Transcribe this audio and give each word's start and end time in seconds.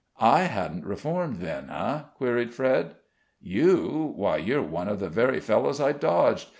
"I 0.19 0.45
hadn't 0.45 0.87
reformed 0.87 1.41
then, 1.41 1.69
eh?" 1.69 1.99
queried 2.17 2.55
Fred. 2.55 2.95
"You? 3.39 4.13
why 4.15 4.37
you're 4.37 4.63
one 4.63 4.87
of 4.89 4.99
the 4.99 5.09
very 5.09 5.39
fellows 5.39 5.79
I 5.79 5.91
dodged! 5.91 6.47